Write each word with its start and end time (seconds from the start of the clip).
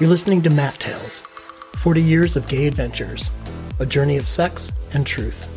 You're 0.00 0.10
listening 0.10 0.42
to 0.42 0.50
Matt 0.50 0.78
Tales 0.78 1.24
40 1.78 2.00
Years 2.00 2.36
of 2.36 2.46
Gay 2.46 2.68
Adventures, 2.68 3.32
a 3.80 3.86
journey 3.86 4.16
of 4.16 4.28
sex 4.28 4.70
and 4.92 5.04
truth. 5.04 5.48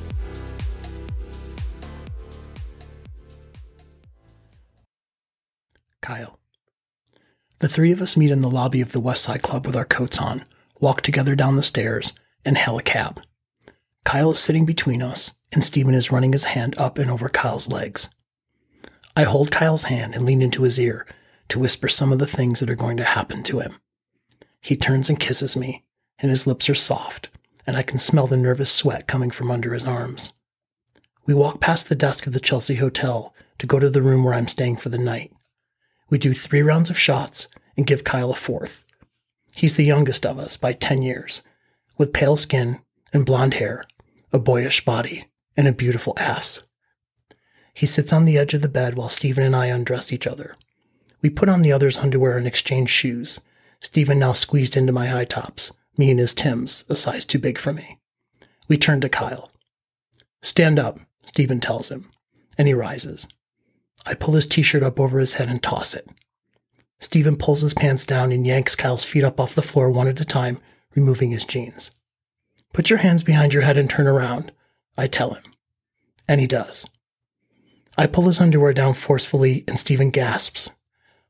Kyle. 6.02 6.40
The 7.60 7.70
three 7.70 7.92
of 7.92 8.02
us 8.02 8.18
meet 8.18 8.32
in 8.32 8.42
the 8.42 8.50
lobby 8.50 8.82
of 8.82 8.94
the 8.94 9.00
Westside 9.00 9.44
Club 9.44 9.68
with 9.68 9.76
our 9.76 9.86
coats 9.86 10.18
on, 10.18 10.44
walk 10.80 11.02
together 11.02 11.36
down 11.36 11.56
the 11.56 11.62
stairs, 11.62 12.14
and 12.44 12.58
hail 12.58 12.80
a 12.80 12.82
cab. 12.82 13.22
Kyle 14.06 14.32
is 14.32 14.40
sitting 14.40 14.66
between 14.66 15.04
us, 15.04 15.34
and 15.52 15.64
Stephen 15.64 15.94
is 15.94 16.12
running 16.12 16.32
his 16.32 16.46
hand 16.46 16.74
up 16.80 16.98
and 16.98 17.12
over 17.12 17.30
Kyle's 17.30 17.70
legs. 17.70 18.10
I 19.16 19.22
hold 19.22 19.52
Kyle's 19.52 19.84
hand 19.84 20.16
and 20.16 20.26
lean 20.26 20.42
into 20.42 20.64
his 20.64 20.80
ear 20.80 21.06
to 21.50 21.60
whisper 21.60 21.88
some 21.88 22.12
of 22.12 22.18
the 22.18 22.26
things 22.26 22.60
that 22.60 22.72
are 22.72 22.76
going 22.76 22.98
to 22.98 23.04
happen 23.04 23.44
to 23.44 23.60
him. 23.60 23.76
He 24.62 24.76
turns 24.76 25.10
and 25.10 25.20
kisses 25.20 25.58
me, 25.58 25.84
and 26.20 26.30
his 26.30 26.46
lips 26.46 26.70
are 26.70 26.76
soft, 26.76 27.30
and 27.66 27.76
I 27.76 27.84
can 27.84 28.00
smell 28.00 28.28
the 28.28 28.38
nervous 28.38 28.72
sweat 28.72 29.08
coming 29.08 29.32
from 29.32 29.52
under 29.52 29.74
his 29.74 29.86
arms. 29.86 30.34
We 31.26 31.34
walk 31.34 31.60
past 31.60 31.90
the 31.90 31.96
desk 31.96 32.28
of 32.28 32.34
the 32.34 32.40
Chelsea 32.40 32.76
Hotel 32.76 33.34
to 33.58 33.68
go 33.68 33.80
to 33.80 33.90
the 33.90 34.02
room 34.02 34.24
where 34.24 34.34
I'm 34.34 34.48
staying 34.48 34.78
for 34.78 34.90
the 34.90 34.98
night. 34.98 35.32
We 36.10 36.18
do 36.18 36.34
three 36.34 36.62
rounds 36.62 36.90
of 36.90 37.00
shots 37.00 37.48
and 37.76 37.88
give 37.88 38.04
Kyle 38.04 38.32
a 38.32 38.36
fourth. 38.36 38.84
He's 39.56 39.76
the 39.76 39.86
youngest 39.86 40.26
of 40.26 40.40
us 40.40 40.58
by 40.58 40.74
10 40.74 41.02
years, 41.02 41.42
with 41.98 42.14
pale 42.14 42.38
skin 42.38 42.80
and 43.14 43.26
blonde 43.26 43.56
hair, 43.56 43.84
a 44.32 44.40
boyish 44.40 44.86
body, 44.86 45.30
and 45.58 45.68
a 45.68 45.74
beautiful 45.74 46.14
ass. 46.18 46.68
He 47.74 47.86
sits 47.86 48.14
on 48.14 48.26
the 48.26 48.38
edge 48.38 48.54
of 48.54 48.62
the 48.62 48.70
bed 48.70 48.96
while 48.96 49.10
Stephen 49.10 49.44
and 49.44 49.56
I 49.56 49.68
undress 49.68 50.12
each 50.12 50.28
other. 50.28 50.56
We 51.22 51.30
put 51.30 51.50
on 51.50 51.62
the 51.62 51.72
other's 51.72 51.98
underwear 51.98 52.38
and 52.38 52.48
exchange 52.48 52.90
shoes, 52.90 53.40
Stephen 53.82 54.20
now 54.20 54.32
squeezed 54.32 54.78
into 54.78 54.94
my 54.94 55.08
high 55.08 55.26
tops, 55.26 55.74
me 55.98 56.12
in 56.12 56.20
his 56.20 56.36
Tims, 56.36 56.86
a 56.88 56.96
size 56.96 57.26
too 57.26 57.40
big 57.40 57.58
for 57.58 57.74
me. 57.74 58.00
We 58.68 58.78
turn 58.78 59.02
to 59.02 59.10
Kyle. 59.10 59.52
Stand 60.44 60.78
up, 60.78 61.00
Stephen 61.26 61.60
tells 61.60 61.90
him, 61.90 62.10
and 62.58 62.68
he 62.68 62.74
rises. 62.76 63.28
I 64.06 64.14
pull 64.14 64.36
his 64.36 64.46
t 64.46 64.62
shirt 64.62 64.84
up 64.84 65.00
over 65.00 65.20
his 65.20 65.34
head 65.34 65.50
and 65.50 65.62
toss 65.62 65.96
it. 65.96 66.08
Stephen 67.00 67.36
pulls 67.36 67.62
his 67.62 67.74
pants 67.74 68.06
down 68.06 68.32
and 68.32 68.46
yanks 68.46 68.76
Kyle's 68.76 69.04
feet 69.04 69.24
up 69.24 69.40
off 69.40 69.56
the 69.56 69.64
floor 69.64 69.90
one 69.90 70.08
at 70.08 70.22
a 70.22 70.26
time, 70.26 70.60
removing 70.94 71.32
his 71.32 71.46
jeans. 71.46 71.90
Put 72.74 72.90
your 72.90 73.00
hands 73.00 73.24
behind 73.24 73.52
your 73.54 73.64
head 73.64 73.78
and 73.78 73.90
turn 73.90 74.08
around, 74.08 74.52
I 74.96 75.08
tell 75.08 75.34
him. 75.34 75.44
And 76.28 76.40
he 76.40 76.48
does. 76.48 76.86
I 77.98 78.06
pull 78.06 78.26
his 78.26 78.40
underwear 78.40 78.74
down 78.74 78.94
forcefully 78.94 79.64
and 79.68 79.80
Stephen 79.80 80.12
gasps. 80.12 80.70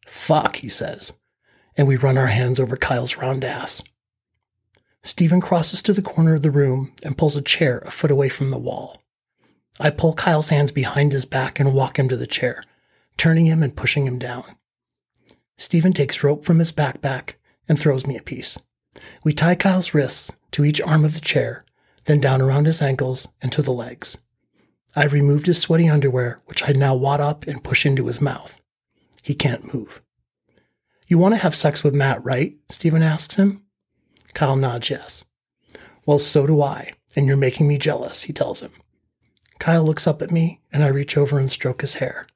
Fuck, 0.05 0.57
he 0.57 0.69
says 0.69 1.13
and 1.77 1.87
we 1.87 1.95
run 1.95 2.17
our 2.17 2.27
hands 2.27 2.59
over 2.59 2.75
Kyle's 2.75 3.17
round 3.17 3.43
ass. 3.43 3.81
Stephen 5.03 5.41
crosses 5.41 5.81
to 5.81 5.93
the 5.93 6.01
corner 6.01 6.35
of 6.35 6.41
the 6.41 6.51
room 6.51 6.93
and 7.03 7.17
pulls 7.17 7.35
a 7.35 7.41
chair 7.41 7.79
a 7.79 7.91
foot 7.91 8.11
away 8.11 8.29
from 8.29 8.51
the 8.51 8.57
wall. 8.57 9.01
I 9.79 9.89
pull 9.89 10.13
Kyle's 10.13 10.49
hands 10.49 10.71
behind 10.71 11.11
his 11.11 11.25
back 11.25 11.59
and 11.59 11.73
walk 11.73 11.97
him 11.97 12.07
to 12.09 12.17
the 12.17 12.27
chair, 12.27 12.63
turning 13.17 13.47
him 13.47 13.63
and 13.63 13.75
pushing 13.75 14.05
him 14.05 14.19
down. 14.19 14.43
Stephen 15.57 15.93
takes 15.93 16.23
rope 16.23 16.45
from 16.45 16.59
his 16.59 16.71
backpack 16.71 17.33
and 17.67 17.79
throws 17.79 18.05
me 18.05 18.17
a 18.17 18.21
piece. 18.21 18.59
We 19.23 19.33
tie 19.33 19.55
Kyle's 19.55 19.93
wrists 19.93 20.31
to 20.51 20.65
each 20.65 20.81
arm 20.81 21.05
of 21.05 21.13
the 21.13 21.21
chair, 21.21 21.65
then 22.05 22.19
down 22.19 22.41
around 22.41 22.65
his 22.65 22.81
ankles 22.81 23.27
and 23.41 23.51
to 23.53 23.61
the 23.61 23.71
legs. 23.71 24.17
I've 24.95 25.13
removed 25.13 25.47
his 25.47 25.61
sweaty 25.61 25.89
underwear, 25.89 26.41
which 26.45 26.67
I 26.67 26.73
now 26.73 26.95
wad 26.95 27.21
up 27.21 27.47
and 27.47 27.63
push 27.63 27.85
into 27.85 28.07
his 28.07 28.19
mouth. 28.19 28.59
He 29.23 29.33
can't 29.33 29.73
move. 29.73 30.01
You 31.11 31.17
want 31.17 31.33
to 31.33 31.41
have 31.41 31.57
sex 31.57 31.83
with 31.83 31.93
Matt, 31.93 32.23
right? 32.23 32.55
Stephen 32.69 33.03
asks 33.03 33.35
him. 33.35 33.65
Kyle 34.33 34.55
nods 34.55 34.89
yes. 34.89 35.25
Well, 36.05 36.19
so 36.19 36.47
do 36.47 36.61
I, 36.61 36.93
and 37.17 37.27
you're 37.27 37.35
making 37.35 37.67
me 37.67 37.77
jealous, 37.77 38.21
he 38.21 38.31
tells 38.31 38.61
him. 38.61 38.71
Kyle 39.59 39.83
looks 39.83 40.07
up 40.07 40.21
at 40.21 40.31
me, 40.31 40.61
and 40.71 40.85
I 40.85 40.87
reach 40.87 41.17
over 41.17 41.37
and 41.37 41.51
stroke 41.51 41.81
his 41.81 41.95
hair. 41.95 42.27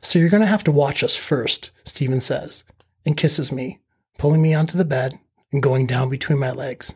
So 0.00 0.20
you're 0.20 0.28
going 0.28 0.42
to 0.42 0.46
have 0.46 0.62
to 0.62 0.70
watch 0.70 1.02
us 1.02 1.16
first, 1.16 1.72
Stephen 1.82 2.20
says, 2.20 2.62
and 3.04 3.16
kisses 3.16 3.50
me, 3.50 3.80
pulling 4.16 4.42
me 4.42 4.54
onto 4.54 4.78
the 4.78 4.84
bed 4.84 5.18
and 5.50 5.60
going 5.60 5.84
down 5.84 6.08
between 6.08 6.38
my 6.38 6.52
legs. 6.52 6.94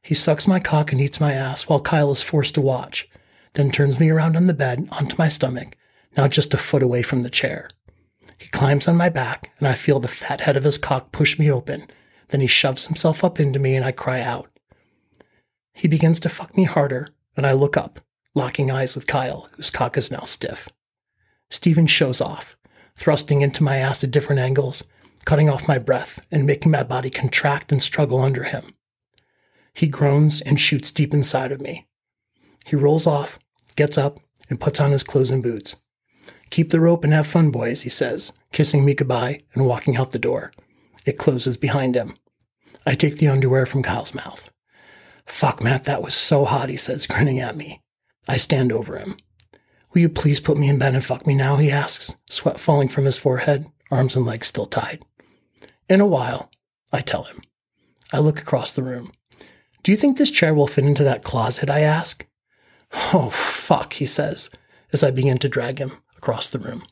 He 0.00 0.14
sucks 0.14 0.48
my 0.48 0.58
cock 0.58 0.90
and 0.90 1.02
eats 1.02 1.20
my 1.20 1.34
ass 1.34 1.68
while 1.68 1.80
Kyle 1.80 2.10
is 2.12 2.22
forced 2.22 2.54
to 2.54 2.62
watch, 2.62 3.10
then 3.52 3.70
turns 3.70 4.00
me 4.00 4.08
around 4.08 4.38
on 4.38 4.46
the 4.46 4.54
bed 4.54 4.88
onto 4.90 5.16
my 5.18 5.28
stomach, 5.28 5.76
now 6.16 6.28
just 6.28 6.54
a 6.54 6.56
foot 6.56 6.82
away 6.82 7.02
from 7.02 7.24
the 7.24 7.28
chair. 7.28 7.68
Climbs 8.54 8.86
on 8.86 8.96
my 8.96 9.08
back, 9.08 9.50
and 9.58 9.66
I 9.66 9.72
feel 9.72 9.98
the 9.98 10.06
fat 10.06 10.42
head 10.42 10.56
of 10.56 10.62
his 10.62 10.78
cock 10.78 11.10
push 11.10 11.40
me 11.40 11.50
open. 11.50 11.88
Then 12.28 12.40
he 12.40 12.46
shoves 12.46 12.86
himself 12.86 13.24
up 13.24 13.40
into 13.40 13.58
me, 13.58 13.74
and 13.74 13.84
I 13.84 13.90
cry 13.90 14.20
out. 14.20 14.48
He 15.72 15.88
begins 15.88 16.20
to 16.20 16.28
fuck 16.28 16.56
me 16.56 16.62
harder, 16.62 17.08
and 17.36 17.44
I 17.48 17.52
look 17.52 17.76
up, 17.76 17.98
locking 18.32 18.70
eyes 18.70 18.94
with 18.94 19.08
Kyle, 19.08 19.48
whose 19.56 19.70
cock 19.70 19.96
is 19.96 20.12
now 20.12 20.22
stiff. 20.22 20.68
Stephen 21.50 21.88
shows 21.88 22.20
off, 22.20 22.56
thrusting 22.96 23.42
into 23.42 23.64
my 23.64 23.78
ass 23.78 24.04
at 24.04 24.12
different 24.12 24.40
angles, 24.40 24.84
cutting 25.24 25.48
off 25.50 25.66
my 25.66 25.76
breath 25.76 26.24
and 26.30 26.46
making 26.46 26.70
my 26.70 26.84
body 26.84 27.10
contract 27.10 27.72
and 27.72 27.82
struggle 27.82 28.20
under 28.20 28.44
him. 28.44 28.72
He 29.72 29.88
groans 29.88 30.40
and 30.40 30.60
shoots 30.60 30.92
deep 30.92 31.12
inside 31.12 31.50
of 31.50 31.60
me. 31.60 31.88
He 32.66 32.76
rolls 32.76 33.04
off, 33.04 33.36
gets 33.74 33.98
up, 33.98 34.20
and 34.48 34.60
puts 34.60 34.80
on 34.80 34.92
his 34.92 35.02
clothes 35.02 35.32
and 35.32 35.42
boots. 35.42 35.74
Keep 36.54 36.70
the 36.70 36.78
rope 36.78 37.02
and 37.02 37.12
have 37.12 37.26
fun, 37.26 37.50
boys, 37.50 37.82
he 37.82 37.90
says, 37.90 38.30
kissing 38.52 38.84
me 38.84 38.94
goodbye 38.94 39.42
and 39.54 39.66
walking 39.66 39.96
out 39.96 40.12
the 40.12 40.20
door. 40.20 40.52
It 41.04 41.18
closes 41.18 41.56
behind 41.56 41.96
him. 41.96 42.14
I 42.86 42.94
take 42.94 43.18
the 43.18 43.26
underwear 43.26 43.66
from 43.66 43.82
Kyle's 43.82 44.14
mouth. 44.14 44.48
Fuck, 45.26 45.60
Matt, 45.60 45.82
that 45.86 46.00
was 46.00 46.14
so 46.14 46.44
hot, 46.44 46.68
he 46.68 46.76
says, 46.76 47.08
grinning 47.08 47.40
at 47.40 47.56
me. 47.56 47.80
I 48.28 48.36
stand 48.36 48.70
over 48.70 48.96
him. 48.96 49.16
Will 49.92 50.02
you 50.02 50.08
please 50.08 50.38
put 50.38 50.56
me 50.56 50.68
in 50.68 50.78
bed 50.78 50.94
and 50.94 51.04
fuck 51.04 51.26
me 51.26 51.34
now? 51.34 51.56
he 51.56 51.72
asks, 51.72 52.14
sweat 52.30 52.60
falling 52.60 52.86
from 52.86 53.04
his 53.04 53.18
forehead, 53.18 53.66
arms 53.90 54.14
and 54.14 54.24
legs 54.24 54.46
still 54.46 54.66
tied. 54.66 55.04
In 55.88 56.00
a 56.00 56.06
while, 56.06 56.52
I 56.92 57.00
tell 57.00 57.24
him. 57.24 57.42
I 58.12 58.20
look 58.20 58.38
across 58.38 58.70
the 58.70 58.84
room. 58.84 59.10
Do 59.82 59.90
you 59.90 59.96
think 59.96 60.18
this 60.18 60.30
chair 60.30 60.54
will 60.54 60.68
fit 60.68 60.84
into 60.84 61.02
that 61.02 61.24
closet? 61.24 61.68
I 61.68 61.80
ask. 61.80 62.24
Oh, 63.12 63.30
fuck, 63.30 63.94
he 63.94 64.06
says, 64.06 64.50
as 64.92 65.02
I 65.02 65.10
begin 65.10 65.38
to 65.38 65.48
drag 65.48 65.80
him 65.80 65.98
across 66.24 66.48
the 66.48 66.58
room. 66.58 66.82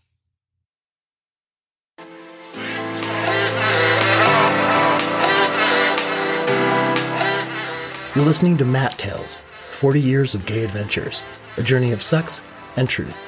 You're 8.14 8.26
listening 8.26 8.58
to 8.58 8.66
Matt 8.66 8.98
Tales 8.98 9.40
40 9.72 10.00
Years 10.00 10.34
of 10.34 10.44
Gay 10.44 10.64
Adventures, 10.64 11.22
a 11.56 11.62
journey 11.62 11.92
of 11.92 12.02
sex 12.02 12.44
and 12.76 12.86
truth. 12.86 13.18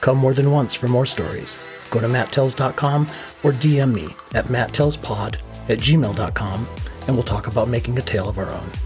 Come 0.00 0.16
more 0.16 0.32
than 0.32 0.50
once 0.50 0.72
for 0.72 0.88
more 0.88 1.04
stories. 1.04 1.58
Go 1.90 2.00
to 2.00 2.08
matttales.com 2.08 3.06
or 3.42 3.52
DM 3.52 3.94
me 3.94 4.06
at 4.34 4.46
matttalespod 4.46 5.34
at 5.68 5.78
gmail.com 5.78 6.66
and 7.06 7.14
we'll 7.14 7.22
talk 7.22 7.46
about 7.46 7.68
making 7.68 7.98
a 7.98 8.02
tale 8.02 8.28
of 8.30 8.38
our 8.38 8.50
own. 8.50 8.85